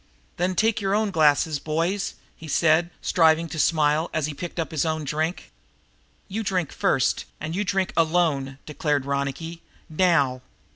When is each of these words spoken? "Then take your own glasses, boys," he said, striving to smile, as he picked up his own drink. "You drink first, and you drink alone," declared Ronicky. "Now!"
"Then 0.37 0.55
take 0.55 0.81
your 0.81 0.95
own 0.95 1.11
glasses, 1.11 1.59
boys," 1.59 2.15
he 2.35 2.47
said, 2.47 2.89
striving 3.03 3.47
to 3.49 3.59
smile, 3.59 4.09
as 4.15 4.25
he 4.25 4.33
picked 4.33 4.59
up 4.59 4.71
his 4.71 4.83
own 4.83 5.03
drink. 5.03 5.51
"You 6.27 6.41
drink 6.41 6.71
first, 6.71 7.25
and 7.39 7.55
you 7.55 7.63
drink 7.63 7.93
alone," 7.95 8.57
declared 8.65 9.05
Ronicky. 9.05 9.61
"Now!" 9.89 10.41